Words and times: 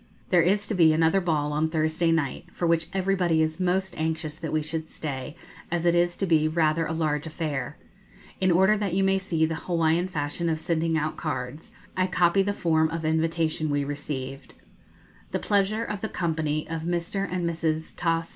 There 0.31 0.41
is 0.41 0.65
to 0.65 0.73
be 0.73 0.93
another 0.93 1.21
ball 1.21 1.53
on 1.53 1.69
Thursday 1.69 2.11
night, 2.11 2.45
for 2.53 2.65
which 2.65 2.87
everybody 2.91 3.43
is 3.43 3.59
most 3.59 3.93
anxious 3.99 4.33
that 4.35 4.51
we 4.51 4.63
should 4.63 4.89
stay, 4.89 5.35
as 5.69 5.85
it 5.85 5.93
is 5.93 6.15
to 6.15 6.25
be 6.25 6.47
rather 6.47 6.87
a 6.87 6.91
large 6.91 7.27
affair. 7.27 7.77
In 8.39 8.49
order 8.49 8.75
that 8.75 8.95
you 8.95 9.03
may 9.03 9.19
see 9.19 9.45
the 9.45 9.53
Hawaiian 9.53 10.07
fashion 10.07 10.49
of 10.49 10.59
sending 10.59 10.97
out 10.97 11.17
cards, 11.17 11.73
I 11.95 12.07
copy 12.07 12.41
the 12.41 12.51
form 12.51 12.89
of 12.89 13.05
invitation 13.05 13.69
we 13.69 13.83
received: 13.83 14.55
_The 15.33 15.39
pleasure 15.39 15.83
of 15.83 16.01
the 16.01 16.09
company 16.09 16.67
of 16.67 16.81
Mr. 16.81 17.27
and 17.31 17.47
Mrs. 17.47 17.91
Thos. 17.91 18.29